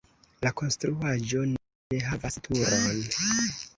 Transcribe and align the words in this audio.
La 0.45 0.51
konstruaĵo 0.61 1.43
ne 1.51 1.99
havas 2.07 2.39
turon. 2.49 3.05